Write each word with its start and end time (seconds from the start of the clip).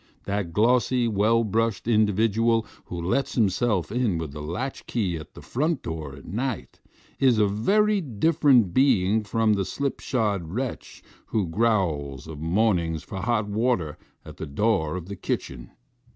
That 0.23 0.51
glossy, 0.51 1.07
well 1.07 1.43
brushed 1.43 1.87
individual, 1.87 2.65
who 2.85 2.99
lets 2.99 3.35
himself 3.35 3.91
in 3.91 4.17
with 4.17 4.33
a 4.33 4.41
latch 4.41 4.87
key 4.87 5.15
at 5.15 5.35
the 5.35 5.43
front 5.43 5.83
door 5.83 6.15
at 6.15 6.25
night, 6.25 6.79
is 7.19 7.37
a 7.37 7.45
very 7.45 8.01
different 8.01 8.73
being 8.73 9.21
from 9.21 9.53
the 9.53 9.63
slipshod 9.63 10.53
wretch 10.55 11.03
who 11.27 11.45
growls 11.45 12.25
of 12.25 12.39
mornings 12.39 13.03
for 13.03 13.19
hot 13.21 13.47
water 13.47 13.95
at 14.25 14.37
the 14.37 14.47
door 14.47 14.95
of 14.95 15.05
the 15.05 15.15
kitchen. 15.15 15.69